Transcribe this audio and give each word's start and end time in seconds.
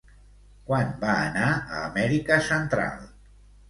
Quan 0.69 0.89
va 1.05 1.13
anar 1.27 1.53
a 1.59 1.85
Amèrica 1.91 2.43
central? 2.53 3.09